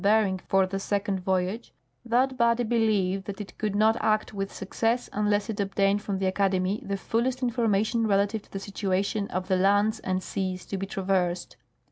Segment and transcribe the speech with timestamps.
[0.01, 1.71] Bering for the second voyage,
[2.03, 6.25] that body beheved that it could not act with success unless it obtained from the
[6.25, 10.87] Academy the fullest information relative to the situation of the lands and seas to be
[10.87, 11.55] traversed.